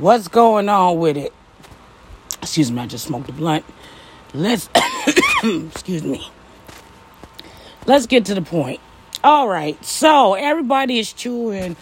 What's 0.00 0.28
going 0.28 0.70
on 0.70 0.98
with 0.98 1.18
it? 1.18 1.30
Excuse 2.40 2.72
me, 2.72 2.80
I 2.80 2.86
just 2.86 3.04
smoked 3.04 3.28
a 3.28 3.32
blunt. 3.32 3.66
Let's, 4.32 4.70
excuse 5.44 6.02
me. 6.02 6.26
Let's 7.84 8.06
get 8.06 8.24
to 8.24 8.34
the 8.34 8.40
point. 8.40 8.80
All 9.22 9.46
right, 9.46 9.84
so 9.84 10.32
everybody 10.32 10.98
is 10.98 11.12
chewing 11.12 11.76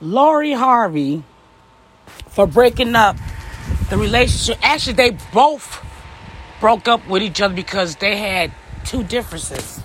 Lori 0.00 0.50
Harvey 0.50 1.22
for 2.26 2.48
breaking 2.48 2.96
up 2.96 3.16
the 3.88 3.98
relationship. 3.98 4.58
Actually, 4.60 4.94
they 4.94 5.16
both 5.32 5.80
broke 6.58 6.88
up 6.88 7.06
with 7.06 7.22
each 7.22 7.40
other 7.40 7.54
because 7.54 7.94
they 7.94 8.16
had 8.16 8.50
two 8.84 9.04
differences. 9.04 9.80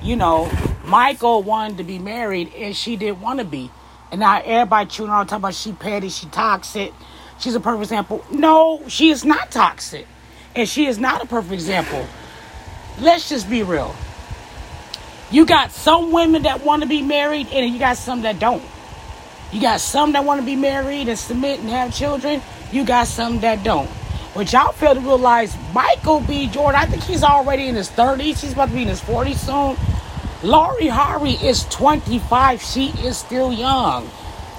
You 0.00 0.16
know, 0.16 0.50
Michael 0.86 1.42
wanted 1.42 1.76
to 1.76 1.84
be 1.84 1.98
married 1.98 2.50
and 2.54 2.74
she 2.74 2.96
didn't 2.96 3.20
want 3.20 3.40
to 3.40 3.44
be. 3.44 3.70
And 4.10 4.20
now 4.20 4.40
everybody 4.44 4.88
chewing 4.88 5.10
on 5.10 5.26
talking 5.26 5.42
about 5.42 5.54
she 5.54 5.72
petty, 5.72 6.08
she 6.08 6.26
toxic. 6.26 6.92
She's 7.38 7.54
a 7.54 7.60
perfect 7.60 7.84
example. 7.84 8.24
No, 8.30 8.82
she 8.88 9.10
is 9.10 9.24
not 9.24 9.50
toxic. 9.50 10.06
And 10.54 10.68
she 10.68 10.86
is 10.86 10.98
not 10.98 11.22
a 11.22 11.26
perfect 11.26 11.52
example. 11.52 12.06
Let's 13.00 13.28
just 13.28 13.48
be 13.48 13.62
real. 13.62 13.94
You 15.30 15.46
got 15.46 15.70
some 15.70 16.10
women 16.12 16.42
that 16.42 16.64
want 16.64 16.82
to 16.82 16.88
be 16.88 17.02
married, 17.02 17.48
and 17.52 17.72
you 17.72 17.78
got 17.78 17.96
some 17.96 18.22
that 18.22 18.40
don't. 18.40 18.62
You 19.52 19.60
got 19.60 19.80
some 19.80 20.12
that 20.12 20.24
want 20.24 20.40
to 20.40 20.46
be 20.46 20.56
married 20.56 21.08
and 21.08 21.18
submit 21.18 21.60
and 21.60 21.68
have 21.68 21.94
children. 21.94 22.42
You 22.72 22.84
got 22.84 23.06
some 23.06 23.40
that 23.40 23.62
don't. 23.62 23.88
What 24.34 24.52
y'all 24.52 24.72
fail 24.72 24.94
to 24.94 25.00
realize, 25.00 25.56
Michael 25.72 26.20
B. 26.20 26.48
Jordan, 26.48 26.80
I 26.80 26.86
think 26.86 27.02
he's 27.02 27.22
already 27.22 27.66
in 27.66 27.74
his 27.74 27.88
30s. 27.90 28.40
He's 28.40 28.52
about 28.52 28.68
to 28.68 28.74
be 28.74 28.82
in 28.82 28.88
his 28.88 29.00
40s 29.00 29.36
soon. 29.36 29.76
Lori 30.42 30.86
Harvey 30.86 31.32
is 31.32 31.64
25. 31.64 32.62
She 32.62 32.88
is 33.04 33.18
still 33.18 33.52
young. 33.52 34.08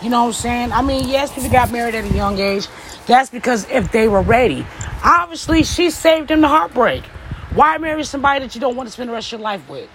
You 0.02 0.10
know 0.10 0.22
what 0.22 0.28
I'm 0.28 0.34
saying? 0.34 0.72
I 0.72 0.82
mean, 0.84 1.08
yes, 1.08 1.34
people 1.34 1.50
got 1.50 1.72
married 1.72 1.96
at 1.96 2.04
a 2.04 2.16
young 2.16 2.38
age. 2.40 2.68
That's 3.08 3.32
because 3.32 3.68
if 3.70 3.92
they 3.92 4.08
were 4.08 4.22
ready. 4.22 4.66
Obviously, 5.04 5.64
she 5.64 5.90
saved 5.90 6.30
him 6.30 6.42
the 6.42 6.48
heartbreak. 6.48 7.04
Why 7.56 7.78
marry 7.80 8.04
somebody 8.04 8.46
that 8.46 8.54
you 8.54 8.62
don't 8.62 8.76
want 8.76 8.88
to 8.88 8.94
spend 8.94 9.10
the 9.10 9.14
rest 9.14 9.34
of 9.34 9.40
your 9.40 9.42
life 9.42 9.68
with? 9.68 9.90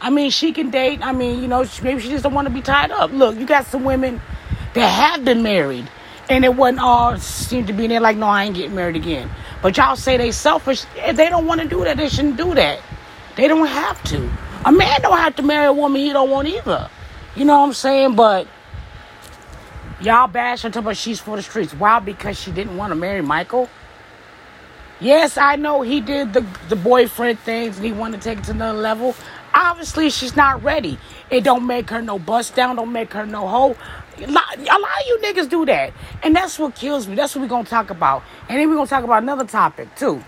I 0.00 0.10
mean, 0.10 0.30
she 0.30 0.52
can 0.52 0.70
date. 0.70 1.00
I 1.00 1.12
mean, 1.12 1.40
you 1.40 1.48
know, 1.48 1.64
maybe 1.82 2.00
she 2.00 2.08
just 2.08 2.24
don't 2.24 2.34
want 2.34 2.48
to 2.48 2.54
be 2.54 2.60
tied 2.60 2.90
up. 2.90 3.12
Look, 3.12 3.36
you 3.38 3.46
got 3.46 3.66
some 3.66 3.84
women 3.84 4.20
that 4.74 4.88
have 4.88 5.24
been 5.24 5.42
married, 5.42 5.88
and 6.28 6.44
it 6.44 6.54
wasn't 6.54 6.80
all 6.80 7.16
seem 7.18 7.66
to 7.66 7.72
be 7.72 7.86
there 7.86 8.00
like, 8.00 8.16
no, 8.16 8.26
I 8.26 8.44
ain't 8.44 8.56
getting 8.56 8.74
married 8.74 8.96
again. 8.96 9.30
But 9.62 9.76
y'all 9.76 9.96
say 9.96 10.16
they 10.16 10.32
selfish. 10.32 10.84
If 10.96 11.16
they 11.16 11.28
don't 11.28 11.46
want 11.46 11.60
to 11.60 11.68
do 11.68 11.84
that, 11.84 11.96
they 11.96 12.08
shouldn't 12.08 12.36
do 12.36 12.54
that. 12.54 12.80
They 13.36 13.46
don't 13.46 13.66
have 13.66 14.02
to. 14.04 14.30
A 14.68 14.72
man 14.72 15.00
don't 15.00 15.16
have 15.16 15.34
to 15.36 15.42
marry 15.42 15.64
a 15.64 15.72
woman 15.72 16.02
he 16.02 16.12
don't 16.12 16.28
want 16.28 16.46
either. 16.46 16.90
You 17.34 17.46
know 17.46 17.58
what 17.58 17.68
I'm 17.68 17.72
saying? 17.72 18.16
But 18.16 18.46
y'all 20.02 20.28
bash 20.28 20.60
her 20.60 20.68
talking 20.68 20.82
about 20.82 20.98
she's 20.98 21.18
for 21.18 21.36
the 21.36 21.42
streets. 21.42 21.72
Why? 21.72 22.00
Because 22.00 22.38
she 22.38 22.52
didn't 22.52 22.76
want 22.76 22.90
to 22.90 22.94
marry 22.94 23.22
Michael. 23.22 23.70
Yes, 25.00 25.38
I 25.38 25.56
know 25.56 25.80
he 25.80 26.02
did 26.02 26.34
the 26.34 26.44
the 26.68 26.76
boyfriend 26.76 27.38
things 27.38 27.76
and 27.78 27.86
he 27.86 27.92
wanted 27.92 28.20
to 28.20 28.28
take 28.28 28.40
it 28.40 28.44
to 28.44 28.50
another 28.50 28.78
level. 28.78 29.14
Obviously, 29.54 30.10
she's 30.10 30.36
not 30.36 30.62
ready. 30.62 30.98
It 31.30 31.44
don't 31.44 31.66
make 31.66 31.88
her 31.88 32.02
no 32.02 32.18
bust 32.18 32.54
down, 32.54 32.76
don't 32.76 32.92
make 32.92 33.14
her 33.14 33.24
no 33.24 33.48
hoe. 33.48 33.76
A 34.18 34.26
lot, 34.26 34.58
a 34.58 34.64
lot 34.64 34.74
of 34.74 35.06
you 35.06 35.18
niggas 35.22 35.48
do 35.48 35.64
that. 35.64 35.94
And 36.22 36.36
that's 36.36 36.58
what 36.58 36.74
kills 36.74 37.08
me. 37.08 37.14
That's 37.14 37.34
what 37.34 37.48
we're 37.48 37.64
to 37.64 37.70
talk 37.70 37.88
about. 37.88 38.22
And 38.50 38.60
then 38.60 38.68
we're 38.68 38.84
to 38.84 38.90
talk 38.90 39.04
about 39.04 39.22
another 39.22 39.46
topic, 39.46 39.94
too. 39.94 40.22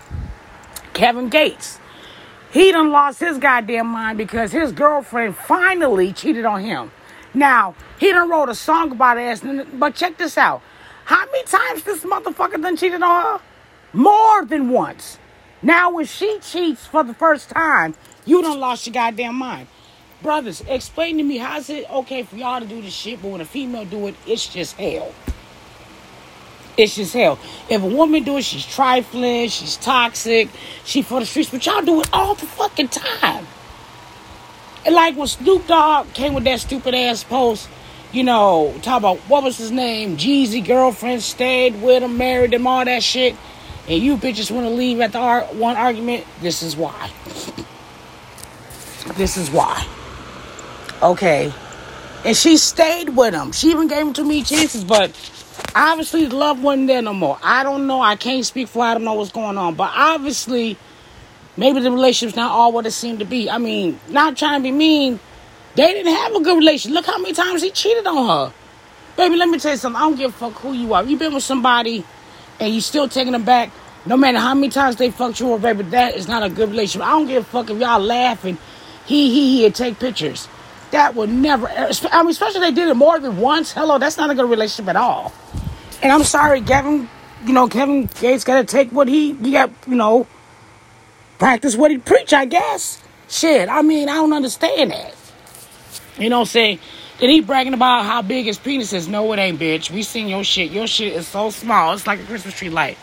Kevin 0.93 1.29
Gates. 1.29 1.80
He 2.51 2.71
done 2.71 2.91
lost 2.91 3.21
his 3.21 3.37
goddamn 3.37 3.87
mind 3.87 4.17
because 4.17 4.51
his 4.51 4.73
girlfriend 4.73 5.37
finally 5.37 6.11
cheated 6.11 6.43
on 6.43 6.61
him. 6.61 6.91
Now, 7.33 7.75
he 7.97 8.11
done 8.11 8.29
wrote 8.29 8.49
a 8.49 8.55
song 8.55 8.91
about 8.91 9.17
it, 9.17 9.79
but 9.79 9.95
check 9.95 10.17
this 10.17 10.37
out. 10.37 10.61
How 11.05 11.25
many 11.25 11.43
times 11.45 11.83
this 11.83 12.03
motherfucker 12.03 12.61
done 12.61 12.75
cheated 12.75 13.01
on 13.01 13.23
her? 13.23 13.43
More 13.93 14.43
than 14.45 14.69
once. 14.69 15.17
Now, 15.61 15.91
when 15.91 16.05
she 16.05 16.39
cheats 16.41 16.85
for 16.85 17.03
the 17.03 17.13
first 17.13 17.49
time, 17.49 17.95
you 18.25 18.41
done 18.41 18.59
lost 18.59 18.85
your 18.85 18.93
goddamn 18.93 19.35
mind. 19.35 19.67
Brothers, 20.21 20.61
explain 20.67 21.17
to 21.17 21.23
me 21.23 21.37
how 21.37 21.57
is 21.57 21.69
it 21.69 21.89
okay 21.89 22.23
for 22.23 22.35
y'all 22.35 22.59
to 22.59 22.65
do 22.65 22.81
this 22.81 22.93
shit, 22.93 23.21
but 23.21 23.29
when 23.29 23.41
a 23.41 23.45
female 23.45 23.85
do 23.85 24.07
it, 24.07 24.15
it's 24.27 24.47
just 24.47 24.75
hell. 24.75 25.13
It's 26.77 26.95
just 26.95 27.13
hell. 27.13 27.37
If 27.69 27.81
a 27.81 27.85
woman 27.85 28.23
do 28.23 28.37
it, 28.37 28.43
she's 28.43 28.65
trifling, 28.65 29.49
she's 29.49 29.77
toxic, 29.77 30.49
she 30.85 31.01
for 31.01 31.19
the 31.19 31.25
streets, 31.25 31.49
but 31.49 31.65
y'all 31.65 31.81
do 31.81 32.01
it 32.01 32.09
all 32.13 32.35
the 32.35 32.45
fucking 32.45 32.89
time. 32.89 33.45
And 34.85 34.95
like 34.95 35.15
when 35.15 35.27
Snoop 35.27 35.67
Dogg 35.67 36.13
came 36.13 36.33
with 36.33 36.45
that 36.45 36.59
stupid 36.59 36.95
ass 36.95 37.23
post, 37.23 37.69
you 38.11 38.23
know, 38.23 38.73
talk 38.81 38.99
about 38.99 39.17
what 39.29 39.43
was 39.43 39.57
his 39.57 39.71
name, 39.71 40.17
Jeezy 40.17 40.65
girlfriend 40.65 41.21
stayed 41.21 41.81
with 41.81 42.03
him, 42.03 42.17
married 42.17 42.53
him, 42.53 42.65
all 42.65 42.83
that 42.83 43.03
shit, 43.03 43.35
and 43.87 44.01
you 44.01 44.17
bitches 44.17 44.51
want 44.51 44.65
to 44.65 44.73
leave 44.73 44.99
at 45.01 45.11
the 45.11 45.19
ar- 45.19 45.45
one 45.45 45.75
argument, 45.75 46.25
this 46.41 46.63
is 46.63 46.75
why. 46.75 47.11
This 49.15 49.37
is 49.37 49.49
why. 49.49 49.85
Okay. 51.01 51.53
And 52.23 52.37
she 52.37 52.57
stayed 52.57 53.09
with 53.09 53.33
him. 53.33 53.51
She 53.51 53.71
even 53.71 53.87
gave 53.87 54.05
him 54.05 54.13
too 54.13 54.23
many 54.23 54.43
chances, 54.43 54.83
but 54.83 55.11
obviously 55.75 56.25
the 56.25 56.35
love 56.35 56.61
wasn't 56.61 56.87
there 56.87 57.01
no 57.01 57.13
more. 57.13 57.37
I 57.43 57.63
don't 57.63 57.87
know. 57.87 58.01
I 58.01 58.15
can't 58.15 58.45
speak 58.45 58.67
for 58.67 58.83
I 58.83 58.93
don't 58.93 59.03
know 59.03 59.13
what's 59.13 59.31
going 59.31 59.57
on. 59.57 59.75
But 59.75 59.91
obviously, 59.95 60.77
maybe 61.57 61.79
the 61.79 61.91
relationship's 61.91 62.35
not 62.35 62.51
all 62.51 62.71
what 62.71 62.85
it 62.85 62.91
seemed 62.91 63.19
to 63.19 63.25
be. 63.25 63.49
I 63.49 63.57
mean, 63.57 63.99
not 64.09 64.37
trying 64.37 64.61
to 64.61 64.63
be 64.63 64.71
mean, 64.71 65.19
they 65.75 65.93
didn't 65.93 66.13
have 66.13 66.35
a 66.35 66.41
good 66.41 66.57
relationship. 66.57 66.95
Look 66.95 67.05
how 67.05 67.17
many 67.17 67.33
times 67.33 67.61
he 67.61 67.71
cheated 67.71 68.05
on 68.07 68.27
her. 68.27 68.53
Baby, 69.17 69.35
let 69.35 69.49
me 69.49 69.59
tell 69.59 69.71
you 69.71 69.77
something. 69.77 70.01
I 70.01 70.05
don't 70.05 70.17
give 70.17 70.31
a 70.31 70.33
fuck 70.33 70.53
who 70.53 70.73
you 70.73 70.93
are. 70.93 71.03
You've 71.03 71.19
been 71.19 71.33
with 71.33 71.43
somebody 71.43 72.03
and 72.59 72.73
you 72.73 72.81
still 72.81 73.07
taking 73.09 73.33
them 73.33 73.43
back, 73.43 73.71
no 74.05 74.15
matter 74.17 74.39
how 74.39 74.53
many 74.53 74.69
times 74.69 74.95
they 74.95 75.11
fucked 75.11 75.39
you 75.39 75.51
over, 75.51 75.73
baby, 75.73 75.89
that 75.89 76.15
is 76.15 76.27
not 76.27 76.43
a 76.43 76.49
good 76.49 76.69
relationship. 76.69 77.07
I 77.07 77.11
don't 77.11 77.27
give 77.27 77.43
a 77.43 77.45
fuck 77.45 77.69
if 77.69 77.79
y'all 77.79 77.99
laughing 77.99 78.57
he, 79.05 79.29
he, 79.29 79.57
he, 79.57 79.65
and 79.65 79.75
take 79.75 79.99
pictures. 79.99 80.47
That 80.91 81.15
would 81.15 81.29
never, 81.29 81.67
I 81.69 82.21
mean, 82.21 82.31
especially 82.31 82.61
if 82.61 82.75
they 82.75 82.81
did 82.81 82.89
it 82.89 82.95
more 82.95 83.19
than 83.19 83.37
once. 83.37 83.71
Hello, 83.71 83.97
that's 83.97 84.17
not 84.17 84.29
a 84.29 84.35
good 84.35 84.49
relationship 84.49 84.89
at 84.89 84.95
all. 84.95 85.33
And 86.01 86.11
I'm 86.11 86.23
sorry, 86.23 86.61
Kevin, 86.61 87.07
you 87.45 87.53
know, 87.53 87.67
Kevin 87.67 88.09
Gates 88.19 88.43
got 88.43 88.57
to 88.57 88.63
take 88.63 88.91
what 88.91 89.07
he, 89.07 89.33
he 89.33 89.51
got, 89.51 89.71
you 89.87 89.95
know, 89.95 90.27
practice 91.37 91.75
what 91.75 91.91
he 91.91 91.97
preach, 91.97 92.33
I 92.33 92.45
guess. 92.45 93.01
Shit, 93.27 93.69
I 93.69 93.81
mean, 93.81 94.09
I 94.09 94.15
don't 94.15 94.33
understand 94.33 94.91
that. 94.91 95.15
You 96.17 96.29
know 96.29 96.39
what 96.39 96.41
I'm 96.41 96.47
saying? 96.47 96.79
Then 97.19 97.29
he 97.29 97.41
bragging 97.41 97.73
about 97.73 98.05
how 98.05 98.21
big 98.23 98.45
his 98.45 98.57
penis 98.57 98.93
is. 98.93 99.07
No, 99.07 99.31
it 99.33 99.39
ain't, 99.39 99.59
bitch. 99.59 99.91
We 99.91 100.01
seen 100.01 100.27
your 100.27 100.43
shit. 100.43 100.71
Your 100.71 100.87
shit 100.87 101.13
is 101.13 101.27
so 101.27 101.51
small. 101.51 101.93
It's 101.93 102.07
like 102.07 102.19
a 102.19 102.23
Christmas 102.23 102.57
tree 102.57 102.69
light. 102.69 102.97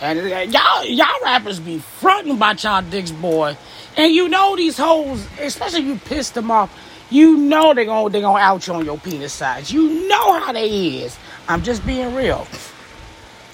And 0.00 0.18
uh, 0.18 0.22
y'all, 0.22 0.84
y'all 0.84 1.22
rappers 1.24 1.58
be 1.58 1.78
fronting 1.78 2.34
about 2.34 2.62
y'all 2.62 2.82
dicks, 2.82 3.10
boy. 3.10 3.56
And 3.96 4.12
you 4.12 4.28
know 4.28 4.54
these 4.54 4.76
hoes, 4.76 5.26
especially 5.40 5.80
if 5.80 5.86
you 5.86 5.96
piss 5.96 6.30
them 6.30 6.50
off, 6.50 6.70
you 7.10 7.36
know 7.38 7.72
they 7.74 7.86
gonna 7.86 8.10
they 8.10 8.20
gonna 8.20 8.38
out 8.38 8.66
you 8.66 8.74
on 8.74 8.84
your 8.84 8.98
penis 8.98 9.32
size. 9.32 9.72
You 9.72 10.08
know 10.08 10.38
how 10.40 10.52
they 10.52 10.68
is. 10.98 11.18
I'm 11.48 11.62
just 11.62 11.84
being 11.86 12.14
real. 12.14 12.46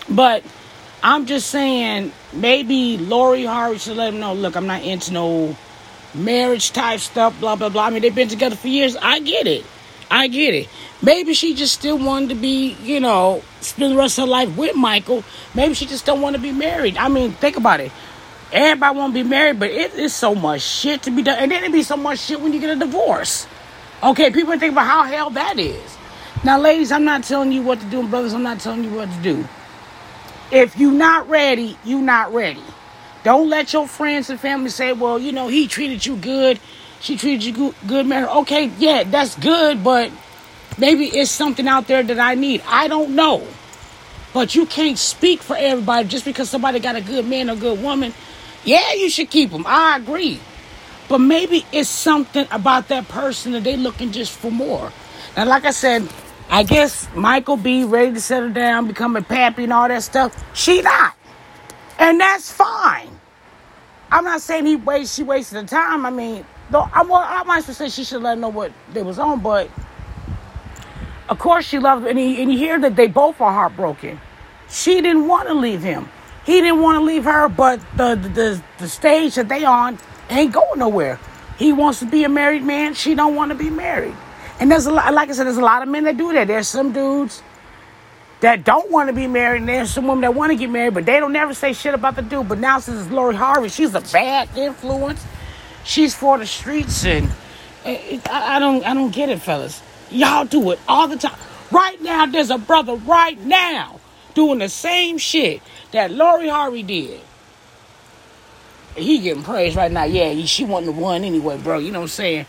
But 0.09 0.43
I'm 1.03 1.27
just 1.27 1.49
saying 1.49 2.13
maybe 2.33 2.99
Lori 2.99 3.45
Harvey 3.45 3.79
should 3.79 3.97
let 3.97 4.13
him 4.13 4.21
know. 4.21 4.35
Look, 4.35 4.57
I'm 4.57 4.67
not 4.67 4.83
into 4.83 5.13
no 5.13 5.57
marriage 6.13 6.73
type 6.73 7.01
stuff. 7.01 7.39
Blah 7.41 7.57
blah 7.57 7.69
blah. 7.69 7.85
I 7.85 7.91
mean 7.91 8.03
they've 8.03 8.15
been 8.15 8.29
together 8.29 8.57
for 8.57 8.69
years. 8.69 8.97
I 8.97 9.21
get 9.21 9.47
it. 9.47 9.65
I 10.11 10.29
get 10.29 10.55
it. 10.55 10.69
Maybe 11.03 11.35
she 11.35 11.55
just 11.55 11.75
still 11.75 11.99
wanted 11.99 12.31
to 12.31 12.35
be, 12.35 12.77
you 12.83 13.01
know, 13.01 13.43
spend 13.61 13.93
the 13.93 13.97
rest 13.97 14.19
of 14.19 14.25
her 14.25 14.31
life 14.31 14.57
with 14.57 14.77
Michael. 14.77 15.25
Maybe 15.55 15.75
she 15.75 15.87
just 15.87 16.05
don't 16.07 16.21
want 16.21 16.37
to 16.37 16.43
be 16.43 16.53
married. 16.53 16.97
I 16.97 17.09
mean, 17.09 17.33
think 17.33 17.57
about 17.57 17.81
it. 17.81 17.91
Everybody 18.53 18.99
want 18.99 19.15
to 19.15 19.25
be 19.25 19.29
married, 19.29 19.59
but 19.59 19.71
it 19.71 19.95
is 19.95 20.15
so 20.15 20.35
much 20.35 20.63
shit 20.63 21.03
to 21.03 21.11
be 21.11 21.23
done. 21.23 21.39
And 21.39 21.51
then 21.51 21.65
it 21.65 21.73
be 21.73 21.83
so 21.83 21.97
much 21.97 22.21
shit 22.21 22.41
when 22.41 22.53
you 22.53 22.61
get 22.61 22.71
a 22.71 22.79
divorce. 22.79 23.47
Okay, 24.03 24.31
people 24.31 24.57
think 24.59 24.73
about 24.73 24.87
how 24.87 25.03
hell 25.05 25.31
that 25.31 25.59
is. 25.59 25.99
Now, 26.45 26.61
ladies, 26.61 26.93
I'm 26.93 27.05
not 27.05 27.25
telling 27.25 27.53
you 27.53 27.63
what 27.63 27.81
to 27.81 27.87
do, 27.87 28.01
and 28.01 28.11
brothers, 28.11 28.35
I'm 28.35 28.43
not 28.43 28.61
telling 28.61 28.85
you 28.85 28.91
what 28.91 29.11
to 29.11 29.23
do. 29.23 29.49
If 30.53 30.77
you're 30.79 30.93
not 30.93 31.27
ready, 31.31 31.79
you're 31.85 32.03
not 32.03 32.35
ready. 32.35 32.63
Don't 33.23 33.49
let 33.49 33.73
your 33.73 33.89
friends 33.89 34.29
and 34.29 34.39
family 34.39 34.69
say, 34.69 34.93
well, 34.93 35.19
you 35.19 35.33
know, 35.33 35.49
he 35.49 35.67
treated 35.67 36.05
you 36.05 36.17
good. 36.17 36.61
She 37.01 37.17
treated 37.17 37.45
you 37.45 37.75
good, 37.87 38.07
man. 38.07 38.29
Okay, 38.29 38.71
yeah, 38.79 39.05
that's 39.05 39.39
good, 39.39 39.83
but 39.83 40.13
maybe 40.77 41.07
it's 41.07 41.31
something 41.31 41.67
out 41.67 41.87
there 41.87 42.03
that 42.03 42.21
I 42.21 42.35
need. 42.35 42.63
I 42.67 42.89
don't 42.89 43.15
know. 43.15 43.47
But 44.35 44.55
you 44.55 44.67
can't 44.67 44.99
speak 44.99 45.41
for 45.41 45.57
everybody 45.57 46.09
just 46.09 46.27
because 46.27 46.51
somebody 46.51 46.79
got 46.79 46.95
a 46.95 47.01
good 47.01 47.27
man 47.27 47.49
or 47.49 47.57
good 47.57 47.83
woman. 47.83 48.13
Yeah, 48.65 48.93
you 48.93 49.09
should 49.09 49.31
keep 49.31 49.51
them. 49.51 49.65
I 49.67 49.97
agree. 49.97 50.41
But 51.09 51.19
maybe 51.19 51.65
it's 51.73 51.89
something 51.89 52.47
about 52.51 52.89
that 52.89 53.09
person 53.09 53.53
that 53.53 53.65
they 53.65 53.79
looking 53.79 54.13
just 54.13 54.37
for 54.37 54.51
more. 54.51 54.93
And 55.37 55.49
like 55.49 55.65
I 55.65 55.71
said, 55.71 56.07
I 56.55 56.65
guess 56.65 57.09
Michael 57.17 57.57
B 57.59 57.85
ready 57.85 58.15
to 58.15 58.21
settle 58.23 58.51
down, 58.53 58.87
become 58.89 59.17
a 59.17 59.23
pappy 59.23 59.65
and 59.65 59.73
all 59.75 59.89
that 59.89 60.05
stuff. 60.05 60.45
She 60.55 60.83
not. 60.83 61.15
And 61.99 62.21
that's 62.21 62.53
fine. 62.53 63.11
I'm 64.13 64.25
not 64.25 64.43
saying 64.43 64.67
he 64.67 64.77
waste 64.77 65.17
she 65.17 65.25
wasted 65.25 65.65
the 65.65 65.69
time. 65.69 66.07
I 66.07 66.11
mean, 66.11 66.47
though 66.71 66.89
I 66.93 67.03
well, 67.03 67.25
I 67.27 67.45
might 67.45 67.65
say 67.65 67.89
she 67.91 68.05
should 68.05 68.23
let 68.23 68.37
her 68.37 68.41
know 68.41 68.51
what 68.51 68.73
they 68.95 69.03
was 69.03 69.19
on, 69.19 69.41
but 69.43 69.71
Of 71.29 71.41
course, 71.41 71.67
she 71.67 71.79
loved 71.79 72.05
him, 72.05 72.11
and, 72.11 72.19
he, 72.21 72.43
and 72.43 72.53
you 72.53 72.59
hear 72.59 72.79
that 72.81 72.97
they 72.97 73.09
both 73.09 73.41
are 73.41 73.53
heartbroken. 73.53 74.21
She 74.71 75.01
didn't 75.03 75.29
want 75.29 75.49
to 75.49 75.55
leave 75.55 75.83
him. 75.83 76.09
He 76.47 76.61
didn't 76.61 76.81
want 76.83 76.97
to 76.99 77.05
leave 77.05 77.25
her, 77.25 77.49
but 77.49 77.81
the, 77.97 78.17
the 78.17 78.63
the 78.79 78.89
stage 78.89 79.35
that 79.37 79.49
they 79.49 79.65
on 79.65 79.99
ain't 80.31 80.53
going 80.55 80.79
nowhere. 80.79 81.21
He 81.59 81.73
wants 81.73 82.01
to 82.01 82.07
be 82.07 82.25
a 82.25 82.31
married 82.31 82.65
man. 82.65 82.95
She 82.95 83.15
don't 83.15 83.35
want 83.37 83.51
to 83.53 83.57
be 83.57 83.71
married. 83.71 84.17
And 84.65 84.71
there's 84.71 84.87
a 84.87 84.93
lot, 84.93 85.13
like 85.13 85.29
I 85.29 85.33
said, 85.33 85.45
there's 85.45 85.59
a 85.59 85.63
lot 85.63 85.83
of 85.83 85.91
men 85.91 86.05
that 86.05 86.17
do 86.17 86.33
that. 86.33 86.47
There's 86.47 86.69
some 86.69 86.91
dudes 86.91 87.43
that 88.41 88.65
don't 88.65 88.91
want 88.91 89.11
to 89.11 89.13
be 89.13 89.27
married, 89.27 89.59
and 89.61 89.69
there's 89.69 89.91
some 89.91 90.07
women 90.07 90.23
that 90.23 90.35
want 90.35 90.53
to 90.53 90.57
get 90.57 90.71
married, 90.71 90.95
but 90.95 91.05
they 91.05 91.21
don't 91.21 91.35
never 91.35 91.53
say 91.53 91.75
shit 91.75 91.93
about 91.93 92.17
the 92.17 92.23
dude. 92.23 92.49
But 92.49 92.61
now 92.61 92.79
since 92.79 93.03
it's 93.03 93.11
Lori 93.11 93.37
Harvey, 93.37 93.69
she's 93.69 93.95
a 93.95 94.01
bad 94.01 94.49
influence. 94.57 95.23
She's 95.85 96.15
for 96.15 96.39
the 96.39 96.47
streets, 96.47 97.05
and 97.05 97.29
eh, 97.85 98.19
I, 98.31 98.57
I 98.57 98.59
don't, 98.59 98.83
I 98.87 98.95
don't 98.95 99.13
get 99.13 99.29
it, 99.29 99.43
fellas. 99.43 99.83
Y'all 100.11 100.47
do 100.47 100.71
it 100.71 100.81
all 100.89 101.09
the 101.09 101.17
time. 101.17 101.39
Right 101.71 102.01
now, 102.01 102.25
there's 102.25 102.49
a 102.49 102.57
brother 102.57 102.95
right 102.95 103.39
now 103.39 104.01
doing 104.33 104.61
the 104.61 104.71
same 104.71 105.19
shit 105.19 105.61
that 105.93 106.11
Lori 106.11 106.49
Harvey 106.49 106.83
did. 106.83 107.21
He 108.97 109.19
getting 109.19 109.43
praised 109.43 109.77
right 109.77 109.93
now. 109.93 110.05
Yeah, 110.05 110.43
she 110.47 110.65
wasn't 110.65 110.97
the 110.97 111.03
one 111.03 111.23
anyway, 111.23 111.59
bro. 111.59 111.81
You 111.81 111.93
know 111.93 111.99
what 111.99 112.05
I'm 112.05 112.09
saying? 112.09 112.47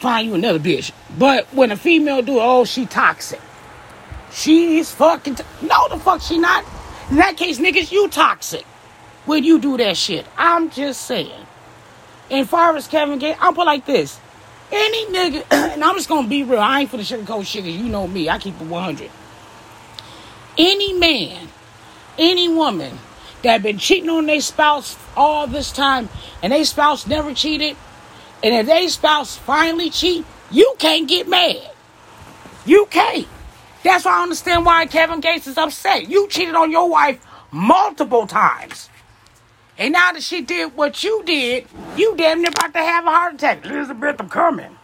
Find 0.00 0.28
you 0.28 0.34
another 0.34 0.58
bitch. 0.58 0.92
But 1.18 1.46
when 1.52 1.70
a 1.70 1.76
female 1.76 2.22
do 2.22 2.38
oh, 2.38 2.64
she 2.64 2.86
toxic. 2.86 3.40
She's 4.32 4.92
fucking. 4.92 5.36
T- 5.36 5.44
no, 5.62 5.88
the 5.88 5.98
fuck 5.98 6.20
she 6.20 6.38
not. 6.38 6.64
In 7.10 7.16
that 7.16 7.36
case, 7.36 7.58
niggas, 7.58 7.90
you 7.90 8.08
toxic 8.08 8.64
when 9.26 9.42
you 9.42 9.60
do 9.60 9.76
that 9.76 9.96
shit. 9.96 10.26
I'm 10.36 10.70
just 10.70 11.02
saying. 11.02 11.46
And 12.30 12.48
far 12.48 12.76
as 12.76 12.86
Kevin 12.86 13.18
Gates, 13.18 13.38
I'll 13.40 13.52
put 13.52 13.66
like 13.66 13.84
this. 13.86 14.20
Any 14.70 15.06
nigga, 15.06 15.44
and 15.50 15.82
I'm 15.82 15.96
just 15.96 16.08
gonna 16.08 16.28
be 16.28 16.44
real. 16.44 16.60
I 16.60 16.80
ain't 16.80 16.90
for 16.90 16.96
the 16.96 17.02
sugarcoat 17.02 17.44
shit, 17.46 17.64
cause 17.64 17.72
you 17.72 17.88
know 17.88 18.06
me. 18.06 18.28
I 18.28 18.38
keep 18.38 18.60
it 18.60 18.66
100. 18.66 19.10
Any 20.56 20.92
man, 20.92 21.48
any 22.18 22.48
woman 22.48 22.98
that 23.42 23.62
been 23.62 23.78
cheating 23.78 24.10
on 24.10 24.26
their 24.26 24.40
spouse 24.40 24.96
all 25.16 25.46
this 25.46 25.72
time, 25.72 26.08
and 26.42 26.52
their 26.52 26.64
spouse 26.64 27.06
never 27.06 27.34
cheated, 27.34 27.76
and 28.44 28.54
if 28.54 28.66
their 28.66 28.88
spouse 28.88 29.36
finally 29.36 29.90
cheat, 29.90 30.24
you 30.50 30.74
can't 30.78 31.08
get 31.08 31.28
mad. 31.28 31.70
You 32.66 32.86
can't. 32.86 33.26
That's 33.82 34.04
why 34.04 34.18
I 34.18 34.22
understand 34.22 34.66
why 34.66 34.86
Kevin 34.86 35.20
Gates 35.20 35.46
is 35.46 35.56
upset. 35.56 36.08
You 36.08 36.28
cheated 36.28 36.54
on 36.54 36.70
your 36.70 36.88
wife 36.90 37.24
multiple 37.50 38.26
times. 38.26 38.88
And 39.78 39.94
now 39.94 40.12
that 40.12 40.22
she 40.22 40.42
did 40.42 40.76
what 40.76 41.02
you 41.02 41.22
did, 41.24 41.66
you 41.96 42.14
damn 42.16 42.42
near 42.42 42.50
about 42.50 42.74
to 42.74 42.80
have 42.80 43.06
a 43.06 43.10
heart 43.10 43.34
attack. 43.34 43.64
Elizabeth, 43.64 44.20
I'm 44.20 44.28
coming. 44.28 44.76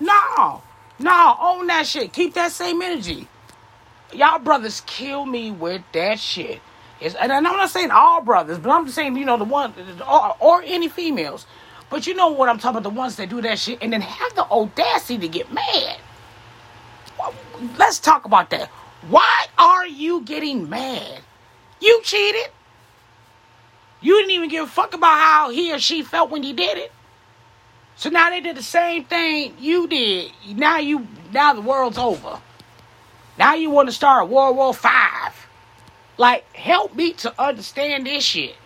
No, 0.00 0.62
no, 0.98 1.36
own 1.40 1.66
that 1.68 1.86
shit. 1.86 2.12
Keep 2.12 2.34
that 2.34 2.52
same 2.52 2.82
energy. 2.82 3.26
Y'all 4.12 4.38
brothers 4.38 4.82
kill 4.86 5.24
me 5.24 5.50
with 5.50 5.82
that 5.92 6.18
shit. 6.18 6.60
It's, 7.00 7.14
and 7.14 7.32
I'm 7.32 7.42
not 7.42 7.70
saying 7.70 7.90
all 7.90 8.20
brothers, 8.20 8.58
but 8.58 8.70
I'm 8.70 8.84
just 8.84 8.96
saying, 8.96 9.16
you 9.16 9.24
know, 9.24 9.36
the 9.38 9.44
one, 9.44 9.72
or, 10.06 10.36
or 10.40 10.62
any 10.62 10.88
females. 10.88 11.46
But 11.90 12.06
you 12.06 12.14
know 12.14 12.28
what 12.28 12.48
I'm 12.48 12.58
talking 12.58 12.78
about, 12.78 12.82
the 12.82 12.98
ones 12.98 13.16
that 13.16 13.28
do 13.28 13.40
that 13.42 13.58
shit 13.58 13.78
and 13.80 13.92
then 13.92 14.00
have 14.00 14.34
the 14.34 14.44
audacity 14.44 15.18
to 15.18 15.28
get 15.28 15.52
mad. 15.52 15.96
Let's 17.78 17.98
talk 17.98 18.24
about 18.24 18.50
that. 18.50 18.68
Why 19.08 19.46
are 19.56 19.86
you 19.86 20.20
getting 20.22 20.68
mad? 20.68 21.20
You 21.80 22.00
cheated. 22.02 22.50
You 24.00 24.16
didn't 24.16 24.32
even 24.32 24.48
give 24.48 24.64
a 24.64 24.68
fuck 24.68 24.94
about 24.94 25.18
how 25.18 25.50
he 25.50 25.72
or 25.72 25.78
she 25.78 26.02
felt 26.02 26.30
when 26.30 26.42
you 26.42 26.52
did 26.52 26.78
it. 26.78 26.92
So 27.96 28.10
now 28.10 28.30
they 28.30 28.40
did 28.40 28.56
the 28.56 28.62
same 28.62 29.04
thing 29.04 29.54
you 29.58 29.88
did. 29.88 30.30
Now 30.50 30.78
you 30.78 31.08
now 31.32 31.54
the 31.54 31.60
world's 31.60 31.98
over. 31.98 32.40
Now 33.38 33.54
you 33.54 33.70
want 33.70 33.88
to 33.88 33.92
start 33.92 34.28
World 34.28 34.56
War 34.56 34.72
Five. 34.72 35.34
Like, 36.16 36.52
help 36.54 36.94
me 36.94 37.12
to 37.14 37.40
understand 37.40 38.06
this 38.06 38.24
shit. 38.24 38.56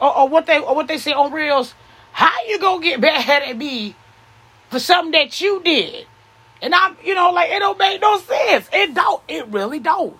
Or, 0.00 0.16
or 0.16 0.28
what 0.28 0.46
they 0.46 0.58
or 0.58 0.74
what 0.74 0.88
they 0.88 0.98
say 0.98 1.12
on 1.12 1.32
reels. 1.32 1.74
How 2.18 2.34
you 2.48 2.58
gonna 2.58 2.82
get 2.82 2.98
mad 2.98 3.44
at 3.44 3.56
me 3.56 3.94
for 4.70 4.80
something 4.80 5.12
that 5.12 5.40
you 5.40 5.62
did? 5.62 6.04
And 6.60 6.74
I'm, 6.74 6.96
you 7.04 7.14
know, 7.14 7.30
like 7.30 7.48
it 7.48 7.60
don't 7.60 7.78
make 7.78 8.00
no 8.00 8.18
sense. 8.18 8.68
It 8.72 8.92
don't. 8.92 9.22
It 9.28 9.46
really 9.46 9.78
don't. 9.78 10.18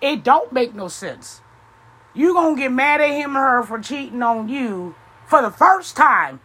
It 0.00 0.22
don't 0.22 0.52
make 0.52 0.76
no 0.76 0.86
sense. 0.86 1.40
You 2.14 2.34
gonna 2.34 2.56
get 2.56 2.70
mad 2.70 3.00
at 3.00 3.10
him 3.10 3.36
or 3.36 3.40
her 3.40 3.62
for 3.64 3.80
cheating 3.80 4.22
on 4.22 4.48
you 4.48 4.94
for 5.26 5.42
the 5.42 5.50
first 5.50 5.96
time, 5.96 6.38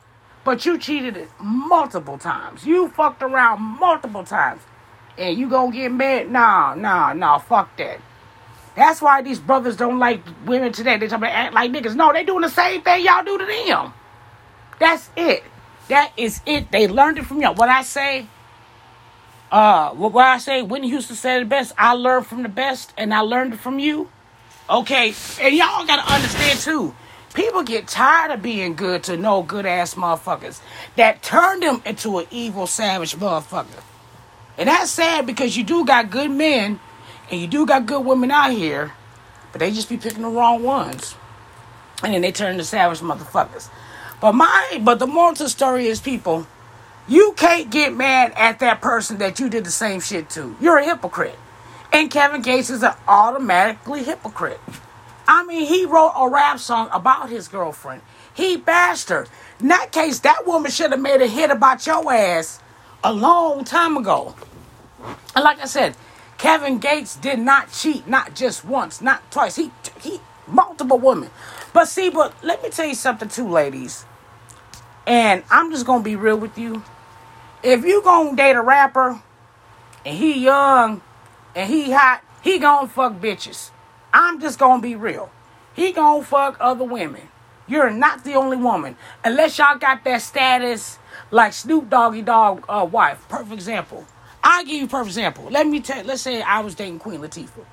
but 0.44 0.65
you 0.65 0.80
cheated 0.80 1.18
it 1.18 1.30
multiple 1.39 2.18
times. 2.18 2.65
You 2.65 2.88
fucked 2.88 3.21
around 3.21 3.62
multiple 3.62 4.24
times, 4.24 4.63
and 5.19 5.38
you 5.38 5.51
gonna 5.51 5.71
get 5.71 5.91
mad? 5.91 6.31
Nah, 6.31 6.74
nah, 6.74 7.13
nah. 7.13 7.38
Fuck 7.38 7.77
that. 7.77 8.00
That's 8.75 9.03
why 9.03 9.21
these 9.21 9.38
brothers 9.38 9.77
don't 9.77 10.00
like 10.00 10.24
women 10.47 10.74
today. 10.74 10.97
They 10.97 11.07
talk 11.07 11.19
about 11.19 11.31
act 11.31 11.53
like 11.53 11.71
niggas. 11.71 11.95
No, 11.95 12.12
they 12.12 12.24
doing 12.24 12.41
the 12.41 12.50
same 12.50 12.81
thing 12.81 13.06
y'all 13.06 13.24
do 13.24 13.38
to 13.38 13.45
them. 13.45 13.94
That's 14.79 15.09
it. 15.15 15.43
That 15.89 16.11
is 16.17 16.41
it. 16.45 16.71
They 16.71 16.87
learned 16.87 17.17
it 17.17 17.25
from 17.25 17.41
y'all. 17.41 17.55
What 17.55 17.69
I 17.69 17.81
say, 17.81 18.27
uh, 19.51 19.91
what, 19.91 20.13
what 20.13 20.25
I 20.25 20.37
say, 20.37 20.61
Whitney 20.61 20.89
Houston 20.89 21.15
said 21.15 21.41
it 21.41 21.49
best. 21.49 21.73
I 21.77 21.93
learned 21.93 22.27
from 22.27 22.43
the 22.43 22.49
best, 22.49 22.93
and 22.97 23.13
I 23.13 23.21
learned 23.21 23.53
it 23.53 23.59
from 23.59 23.79
you. 23.79 24.09
Okay, 24.69 25.13
and 25.41 25.55
y'all 25.55 25.85
gotta 25.85 26.13
understand 26.13 26.59
too. 26.59 26.95
People 27.33 27.63
get 27.63 27.87
tired 27.87 28.31
of 28.31 28.41
being 28.41 28.75
good 28.75 29.03
to 29.03 29.17
no 29.17 29.41
good 29.41 29.65
ass 29.65 29.95
motherfuckers 29.95 30.61
that 30.95 31.21
turn 31.21 31.59
them 31.59 31.81
into 31.85 32.19
an 32.19 32.25
evil, 32.31 32.67
savage 32.67 33.15
motherfucker. 33.15 33.83
And 34.57 34.67
that's 34.67 34.91
sad 34.91 35.25
because 35.25 35.55
you 35.55 35.63
do 35.63 35.85
got 35.85 36.09
good 36.09 36.31
men 36.31 36.79
and 37.31 37.39
you 37.39 37.47
do 37.47 37.65
got 37.65 37.85
good 37.85 38.05
women 38.05 38.29
out 38.29 38.51
here, 38.51 38.93
but 39.51 39.59
they 39.59 39.71
just 39.71 39.89
be 39.89 39.97
picking 39.97 40.23
the 40.23 40.29
wrong 40.29 40.63
ones. 40.63 41.15
And 42.03 42.13
then 42.13 42.21
they 42.21 42.31
turn 42.31 42.57
to 42.57 42.63
savage 42.63 42.99
motherfuckers. 42.99 43.69
But 44.21 44.33
my 44.33 44.81
but 44.81 45.00
the 45.00 45.07
moral 45.07 45.36
to 45.36 45.44
the 45.44 45.50
story 45.50 45.88
is 45.88 46.01
people, 46.01 46.45
you 47.07 47.33
can't 47.38 47.69
get 47.69 47.95
mad 47.95 48.33
at 48.36 48.60
that 48.60 48.81
person 48.81 49.18
that 49.19 49.39
you 49.39 49.50
did 49.50 49.63
the 49.63 49.71
same 49.71 50.01
shit 50.01 50.30
to. 50.31 50.56
You're 50.60 50.77
a 50.77 50.86
hypocrite. 50.86 51.38
And 51.92 52.12
Kevin 52.12 52.42
Gates 52.42 52.69
is 52.69 52.83
an 52.83 52.94
automatically 53.07 54.04
hypocrite. 54.04 54.60
I 55.27 55.44
mean, 55.44 55.66
he 55.66 55.86
wrote 55.86 56.13
a 56.16 56.30
rap 56.30 56.60
song 56.60 56.89
about 56.92 57.30
his 57.30 57.48
girlfriend. 57.48 58.01
He 58.33 58.57
bashed 58.57 59.10
her. 59.10 59.27
In 59.60 59.69
that 59.69 59.92
case, 59.92 60.19
that 60.19 60.45
woman 60.45 60.72
should 60.72 60.92
have 60.92 61.00
made 61.00 61.22
a 61.22 61.27
hit 61.27 61.51
about 61.51 61.86
your 61.86 62.12
ass 62.12 62.62
a 63.04 63.13
long 63.13 63.63
time 63.63 63.98
ago. 63.98 64.36
And 65.36 65.44
like 65.44 65.60
I 65.62 65.65
said, 65.65 65.95
Kevin 66.38 66.80
Gates 66.80 67.15
did 67.15 67.39
not 67.39 67.72
cheat, 67.72 68.07
not 68.07 68.36
just 68.36 68.63
once, 68.63 69.01
not 69.01 69.30
twice. 69.31 69.56
He 69.56 69.72
he 70.00 70.20
multiple 70.48 70.98
women. 70.98 71.29
But 71.74 71.88
see, 71.88 72.10
but 72.10 72.34
let 72.43 72.62
me 72.63 72.70
tell 72.70 72.88
you 72.88 72.96
something 72.96 73.29
too, 73.29 73.48
ladies. 73.48 74.05
And 75.10 75.44
I'm 75.50 75.72
just 75.72 75.88
gonna 75.88 76.04
be 76.04 76.16
real 76.16 76.38
with 76.38 76.56
you. 76.60 76.84
If 77.63 77.84
you 77.84 78.04
gonna 78.04 78.36
date 78.36 78.56
a 78.56 78.62
rapper 78.62 79.20
and 80.06 80.16
he 80.16 80.44
young 80.44 81.01
and 81.56 81.68
he 81.68 81.92
hot, 81.92 82.22
he 82.44 82.60
gonna 82.60 82.88
fuck 82.88 83.13
bitches. 83.13 83.72
I'm 84.13 84.39
just 84.39 84.60
gonna 84.60 84.84
be 84.84 84.96
real. 84.96 85.32
He 85.74 85.94
gonna 85.94 86.24
fuck 86.24 86.58
other 86.60 86.84
women. 86.84 87.28
You're 87.68 87.89
not 87.89 88.24
the 88.24 88.36
only 88.36 88.58
woman. 88.58 88.98
Unless 89.25 89.58
y'all 89.58 89.80
got 89.80 90.04
that 90.04 90.22
status 90.22 91.00
like 91.32 91.54
Snoop 91.54 91.89
Doggy 91.89 92.22
Dogg 92.22 92.63
uh, 92.70 92.88
wife. 92.89 93.28
Perfect 93.30 93.54
example. 93.54 94.06
I'll 94.44 94.63
give 94.63 94.75
you 94.75 94.88
perfect 94.88 95.08
example. 95.08 95.48
Let 95.50 95.66
me 95.66 95.80
tell 95.80 96.04
let's 96.04 96.22
say 96.22 96.44
I 96.44 96.60
was 96.60 96.75
dating 96.75 97.00
Queen 97.00 97.20
Latifah. 97.20 97.66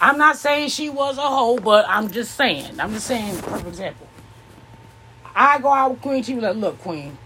I'm 0.00 0.16
not 0.16 0.38
saying 0.38 0.70
she 0.70 0.88
was 0.88 1.18
a 1.18 1.28
hoe, 1.28 1.58
but 1.58 1.84
I'm 1.86 2.10
just 2.10 2.36
saying. 2.36 2.80
I'm 2.80 2.94
just 2.94 3.06
saying 3.06 3.36
perfect 3.42 3.68
example. 3.68 4.06
I 5.40 5.58
go 5.58 5.72
out 5.72 5.92
with 5.92 6.02
Queen, 6.02 6.22
she 6.22 6.34
be 6.34 6.42
like, 6.42 6.56
look, 6.56 6.78
Queen, 6.80 7.16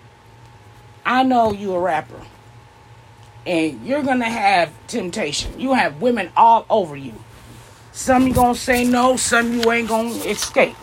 I 1.05 1.25
know 1.25 1.53
you 1.53 1.75
a 1.75 1.81
rapper 1.81 2.21
and 3.45 3.85
you're 3.85 4.05
gonna 4.05 4.31
have 4.31 4.73
temptation. 4.87 5.59
You 5.59 5.75
have 5.75 6.01
women 6.01 6.31
all 6.37 6.65
over 6.71 6.97
you. 6.97 7.15
Some 7.91 8.29
you 8.29 8.33
gonna 8.33 8.55
say 8.55 8.85
no, 8.85 9.17
some 9.17 9.53
you 9.53 9.69
ain't 9.73 9.89
gonna 9.89 10.11
escape. 10.11 10.77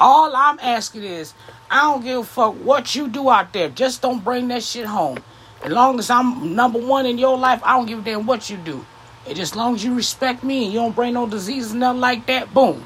All 0.00 0.34
I'm 0.34 0.58
asking 0.58 1.04
is, 1.04 1.32
I 1.70 1.82
don't 1.82 2.02
give 2.02 2.18
a 2.18 2.24
fuck 2.24 2.54
what 2.54 2.92
you 2.92 3.06
do 3.06 3.30
out 3.30 3.52
there. 3.52 3.68
Just 3.68 4.02
don't 4.02 4.24
bring 4.24 4.48
that 4.48 4.64
shit 4.64 4.86
home. 4.86 5.18
As 5.62 5.70
long 5.70 6.00
as 6.00 6.10
I'm 6.10 6.56
number 6.56 6.80
one 6.80 7.06
in 7.06 7.18
your 7.18 7.38
life, 7.38 7.60
I 7.62 7.76
don't 7.76 7.86
give 7.86 8.00
a 8.00 8.02
damn 8.02 8.26
what 8.26 8.50
you 8.50 8.56
do. 8.56 8.84
And 9.28 9.38
as 9.38 9.54
long 9.54 9.76
as 9.76 9.84
you 9.84 9.94
respect 9.94 10.42
me 10.42 10.64
and 10.64 10.72
you 10.72 10.80
don't 10.80 10.96
bring 10.96 11.14
no 11.14 11.28
diseases, 11.28 11.72
nothing 11.72 12.00
like 12.00 12.26
that, 12.26 12.52
boom. 12.52 12.84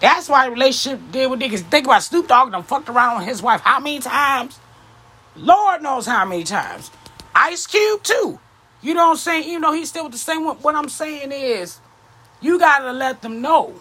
That's 0.00 0.28
why 0.28 0.46
relationship 0.46 1.00
deal 1.12 1.30
with 1.30 1.40
niggas. 1.40 1.60
Think 1.60 1.86
about 1.86 2.02
Snoop 2.02 2.28
Dogg 2.28 2.52
done 2.52 2.62
fucked 2.62 2.88
around 2.88 3.18
with 3.18 3.28
his 3.28 3.42
wife 3.42 3.60
how 3.60 3.80
many 3.80 4.00
times? 4.00 4.58
Lord 5.36 5.82
knows 5.82 6.06
how 6.06 6.24
many 6.24 6.44
times. 6.44 6.90
Ice 7.34 7.66
Cube 7.66 8.02
too. 8.02 8.40
You 8.82 8.94
know 8.94 9.06
what 9.06 9.10
I'm 9.12 9.16
saying? 9.16 9.44
Even 9.44 9.62
though 9.62 9.72
he's 9.72 9.90
still 9.90 10.04
with 10.04 10.12
the 10.12 10.18
same 10.18 10.44
one, 10.44 10.56
what 10.56 10.74
I'm 10.74 10.88
saying 10.88 11.32
is 11.32 11.80
you 12.40 12.58
gotta 12.58 12.92
let 12.92 13.20
them 13.20 13.42
know 13.42 13.74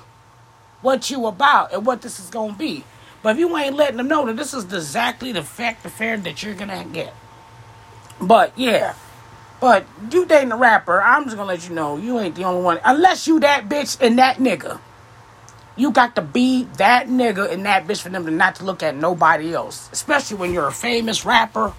what 0.81 1.09
you 1.09 1.25
about 1.25 1.73
and 1.73 1.85
what 1.85 2.01
this 2.01 2.19
is 2.19 2.29
gonna 2.29 2.53
be. 2.53 2.83
But 3.21 3.31
if 3.31 3.39
you 3.39 3.55
ain't 3.57 3.75
letting 3.75 3.97
them 3.97 4.07
know 4.07 4.25
that 4.25 4.37
this 4.37 4.53
is 4.53 4.65
exactly 4.65 5.31
the 5.31 5.43
fact 5.43 5.85
affair 5.85 6.17
that 6.17 6.43
you're 6.43 6.53
gonna 6.53 6.85
get. 6.91 7.13
But 8.21 8.57
yeah. 8.57 8.95
But 9.61 9.85
you 10.11 10.25
dating 10.25 10.51
a 10.51 10.57
rapper, 10.57 11.01
I'm 11.01 11.25
just 11.25 11.35
gonna 11.35 11.47
let 11.47 11.67
you 11.67 11.75
know 11.75 11.97
you 11.97 12.19
ain't 12.19 12.35
the 12.35 12.43
only 12.43 12.61
one. 12.61 12.79
Unless 12.83 13.27
you 13.27 13.39
that 13.41 13.67
bitch 13.67 13.99
and 14.01 14.17
that 14.19 14.37
nigga. 14.37 14.79
You 15.79 15.91
got 15.91 16.15
to 16.15 16.21
be 16.21 16.65
that 16.75 17.07
nigga 17.07 17.49
and 17.49 17.65
that 17.65 17.87
bitch 17.87 18.01
for 18.01 18.09
them 18.09 18.25
to 18.25 18.31
not 18.31 18.55
to 18.55 18.65
look 18.65 18.83
at 18.83 18.97
nobody 18.97 19.53
else. 19.55 19.89
Especially 19.93 20.35
when 20.35 20.51
you're 20.51 20.67
a 20.67 20.73
famous 20.73 21.23
rapper. 21.23 21.71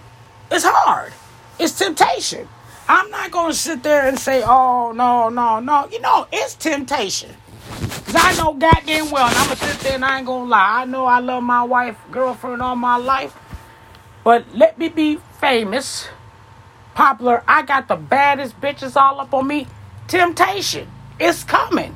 It's 0.51 0.65
hard. 0.67 1.13
It's 1.59 1.79
temptation. 1.79 2.49
I'm 2.89 3.11
not 3.11 3.31
gonna 3.31 3.53
sit 3.53 3.83
there 3.83 4.09
and 4.09 4.19
say, 4.19 4.43
oh 4.43 4.93
no, 4.93 5.29
no, 5.29 5.61
no. 5.61 5.87
You 5.93 6.01
know, 6.01 6.27
it's 6.33 6.55
temptation. 6.55 7.37
Cause 7.69 8.15
I 8.17 8.35
know 8.39 8.55
goddamn 8.55 9.11
well, 9.11 9.27
and 9.27 9.37
I'm 9.37 9.49
gonna 9.49 9.57
sit 9.61 9.81
there 9.81 9.95
and 9.97 10.05
I 10.05 10.17
ain't 10.17 10.27
gonna 10.27 10.49
lie. 10.49 10.81
I 10.81 10.85
know 10.87 11.05
I 11.05 11.19
love 11.21 11.43
my 11.43 11.63
wife, 11.63 11.99
girlfriend 12.11 12.63
all 12.63 12.77
my 12.77 12.97
life. 12.97 13.37
But 14.25 14.47
let 14.55 14.79
me 14.79 14.89
be 14.89 15.19
famous, 15.39 16.09
popular. 16.95 17.45
I 17.47 17.63
got 17.63 17.87
the 17.87 17.97
baddest 17.97 18.59
bitches 18.63 18.97
all 18.97 19.21
up 19.21 19.35
on 19.35 19.47
me. 19.47 19.67
Temptation. 20.09 20.89
It's 21.21 21.45
coming. 21.45 21.95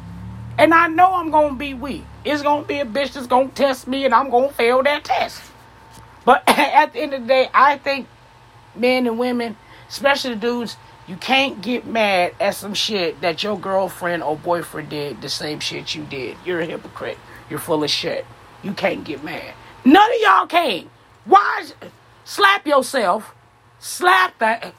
And 0.58 0.72
I 0.72 0.86
know 0.88 1.14
I'm 1.14 1.30
gonna 1.30 1.54
be 1.54 1.74
weak. 1.74 2.04
It's 2.24 2.42
gonna 2.42 2.64
be 2.64 2.78
a 2.80 2.84
bitch 2.84 3.14
that's 3.14 3.26
gonna 3.26 3.48
test 3.48 3.86
me 3.86 4.04
and 4.04 4.14
I'm 4.14 4.30
gonna 4.30 4.52
fail 4.52 4.82
that 4.82 5.04
test. 5.04 5.42
But 6.24 6.42
at 6.48 6.92
the 6.92 7.00
end 7.00 7.14
of 7.14 7.22
the 7.22 7.26
day, 7.26 7.50
I 7.52 7.78
think 7.78 8.06
men 8.74 9.06
and 9.06 9.18
women, 9.18 9.56
especially 9.88 10.34
the 10.34 10.40
dudes, 10.40 10.76
you 11.06 11.16
can't 11.16 11.60
get 11.60 11.86
mad 11.86 12.34
at 12.40 12.54
some 12.54 12.72
shit 12.72 13.20
that 13.20 13.42
your 13.42 13.58
girlfriend 13.58 14.22
or 14.22 14.36
boyfriend 14.36 14.88
did 14.88 15.20
the 15.20 15.28
same 15.28 15.60
shit 15.60 15.94
you 15.94 16.04
did. 16.04 16.36
You're 16.44 16.60
a 16.60 16.66
hypocrite. 16.66 17.18
You're 17.50 17.58
full 17.58 17.84
of 17.84 17.90
shit. 17.90 18.24
You 18.62 18.72
can't 18.72 19.04
get 19.04 19.22
mad. 19.22 19.52
None 19.84 20.10
of 20.10 20.20
y'all 20.20 20.46
can. 20.46 20.88
Why? 21.26 21.66
Slap 22.24 22.66
yourself. 22.66 23.34
Slap 23.78 24.38
that. 24.38 24.74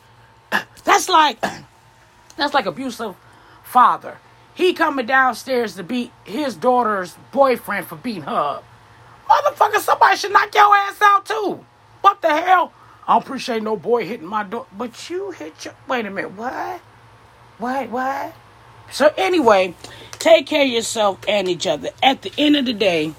That's 0.83 1.09
like 1.09 1.39
that's 2.37 2.53
like 2.53 2.65
abusive 2.65 3.15
father. 3.63 4.17
He 4.55 4.73
coming 4.73 5.05
downstairs 5.05 5.75
to 5.75 5.83
beat 5.83 6.11
his 6.23 6.55
daughter's 6.55 7.15
boyfriend 7.31 7.87
for 7.87 7.97
beating 7.97 8.23
her 8.23 8.31
up. 8.31 8.63
Motherfucker, 9.29 9.79
somebody 9.79 10.15
should 10.15 10.31
knock 10.31 10.55
your 10.55 10.73
ass 10.73 11.01
out 11.01 11.25
too. 11.25 11.65
What 12.01 12.21
the 12.21 12.29
hell? 12.29 12.71
I 13.07 13.13
don't 13.13 13.23
appreciate 13.23 13.61
no 13.61 13.75
boy 13.75 14.07
hitting 14.07 14.25
my 14.25 14.43
door. 14.43 14.65
But 14.75 15.09
you 15.09 15.31
hit 15.31 15.65
your. 15.65 15.73
Wait 15.87 16.05
a 16.05 16.09
minute. 16.09 16.31
What? 16.31 16.79
What? 17.57 17.89
What? 17.89 18.33
So, 18.91 19.13
anyway, 19.17 19.75
take 20.13 20.47
care 20.47 20.63
of 20.63 20.69
yourself 20.69 21.19
and 21.27 21.49
each 21.49 21.67
other. 21.67 21.89
At 22.01 22.21
the 22.21 22.31
end 22.37 22.55
of 22.55 22.65
the 22.65 22.73
day, 22.73 23.13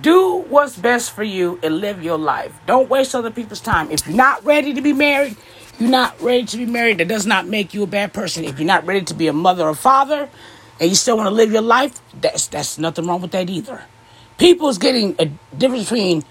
do 0.00 0.44
what's 0.48 0.76
best 0.76 1.10
for 1.10 1.22
you 1.24 1.58
and 1.62 1.78
live 1.78 2.02
your 2.02 2.18
life. 2.18 2.52
Don't 2.66 2.88
waste 2.88 3.14
other 3.14 3.30
people's 3.30 3.60
time. 3.60 3.90
If 3.90 4.06
you're 4.06 4.16
not 4.16 4.44
ready 4.44 4.74
to 4.74 4.80
be 4.80 4.92
married, 4.92 5.36
you're 5.82 5.90
not 5.90 6.20
ready 6.22 6.44
to 6.44 6.56
be 6.56 6.64
married. 6.64 6.98
That 6.98 7.08
does 7.08 7.26
not 7.26 7.48
make 7.48 7.74
you 7.74 7.82
a 7.82 7.88
bad 7.88 8.12
person. 8.12 8.44
If 8.44 8.56
you're 8.60 8.66
not 8.66 8.86
ready 8.86 9.04
to 9.04 9.14
be 9.14 9.26
a 9.26 9.32
mother 9.32 9.66
or 9.66 9.74
father, 9.74 10.28
and 10.78 10.88
you 10.88 10.94
still 10.94 11.16
want 11.16 11.26
to 11.26 11.34
live 11.34 11.50
your 11.50 11.60
life, 11.60 12.00
that's 12.20 12.46
that's 12.46 12.78
nothing 12.78 13.04
wrong 13.06 13.20
with 13.20 13.32
that 13.32 13.50
either. 13.50 13.82
People's 14.38 14.78
getting 14.78 15.16
a 15.18 15.26
difference 15.56 15.90
between 15.90 16.22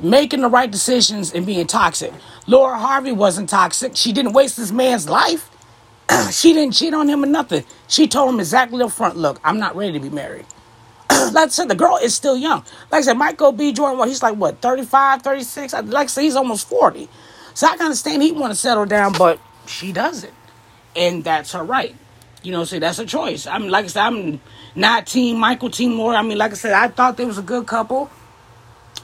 making 0.00 0.40
the 0.40 0.48
right 0.48 0.70
decisions 0.70 1.32
and 1.32 1.44
being 1.44 1.66
toxic. 1.66 2.12
Lori 2.46 2.78
Harvey 2.78 3.10
wasn't 3.10 3.48
toxic. 3.48 3.96
She 3.96 4.12
didn't 4.12 4.34
waste 4.34 4.56
this 4.56 4.70
man's 4.70 5.08
life. 5.08 5.50
she 6.30 6.52
didn't 6.52 6.74
cheat 6.74 6.94
on 6.94 7.08
him 7.08 7.24
or 7.24 7.26
nothing. 7.26 7.64
She 7.88 8.06
told 8.06 8.32
him 8.34 8.38
exactly 8.38 8.82
up 8.84 8.92
front, 8.92 9.16
look, 9.16 9.40
I'm 9.42 9.58
not 9.58 9.74
ready 9.74 9.94
to 9.94 10.00
be 10.00 10.10
married. 10.10 10.46
like 11.10 11.36
I 11.36 11.48
said, 11.48 11.68
the 11.68 11.74
girl 11.74 11.98
is 12.00 12.14
still 12.14 12.36
young. 12.36 12.64
Like 12.92 13.00
I 13.00 13.02
said, 13.02 13.18
Michael 13.18 13.50
B. 13.50 13.72
Jordan, 13.72 13.98
well, 13.98 14.08
he's 14.08 14.22
like, 14.22 14.36
what, 14.36 14.60
35, 14.60 15.22
36? 15.22 15.72
Like 15.72 15.94
I 15.94 16.06
said, 16.06 16.22
he's 16.22 16.36
almost 16.36 16.68
40. 16.68 17.08
So 17.56 17.66
I 17.66 17.78
can 17.78 17.86
understand 17.86 18.22
he 18.22 18.32
want 18.32 18.52
to 18.52 18.54
settle 18.54 18.84
down, 18.84 19.14
but 19.14 19.40
she 19.66 19.90
doesn't. 19.90 20.34
And 20.94 21.24
that's 21.24 21.52
her 21.52 21.64
right. 21.64 21.96
You 22.42 22.52
know, 22.52 22.64
see, 22.64 22.78
that's 22.78 22.98
a 22.98 23.06
choice. 23.06 23.46
I 23.46 23.56
mean, 23.56 23.70
like 23.70 23.86
I 23.86 23.88
said, 23.88 24.02
I'm 24.02 24.42
not 24.74 25.06
team 25.06 25.38
Michael, 25.38 25.70
team 25.70 25.96
Lori. 25.96 26.16
I 26.16 26.22
mean, 26.22 26.36
like 26.36 26.50
I 26.50 26.54
said, 26.54 26.74
I 26.74 26.88
thought 26.88 27.16
they 27.16 27.24
was 27.24 27.38
a 27.38 27.42
good 27.42 27.66
couple. 27.66 28.10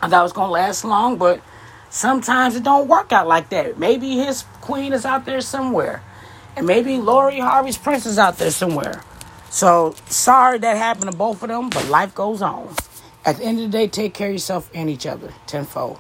I 0.03 0.09
thought 0.11 0.21
it 0.21 0.23
was 0.25 0.35
gonna 0.35 0.53
last 0.53 0.85
long, 0.85 1.17
but 1.17 1.41
sometimes 1.89 2.55
it 2.55 2.63
don't 2.63 2.89
work 2.89 3.11
out 3.11 3.27
like 3.27 3.49
that. 3.49 3.79
Maybe 3.79 4.17
his 4.17 4.45
queen 4.61 4.93
is 4.93 5.07
out 5.07 5.25
there 5.25 5.41
somewhere, 5.41 6.03
and 6.55 6.67
maybe 6.67 6.99
Lori 6.99 7.41
Harvey's 7.41 7.79
prince 7.79 8.05
is 8.05 8.19
out 8.19 8.37
there 8.37 8.51
somewhere. 8.51 9.03
So 9.49 9.95
sorry 10.09 10.59
that 10.59 10.77
happened 10.77 11.11
to 11.11 11.17
both 11.17 11.43
of 11.43 11.49
them, 11.49 11.71
but 11.71 11.89
life 11.89 12.15
goes 12.15 12.43
on. 12.43 12.69
At 13.25 13.39
the 13.39 13.45
end 13.45 13.61
of 13.61 13.73
the 13.73 13.79
day, 13.79 13.89
take 13.89 14.13
care 14.13 14.29
of 14.29 14.35
yourself 14.35 14.71
and 14.75 14.91
each 14.91 15.07
other 15.07 15.33
tenfold. 15.47 15.99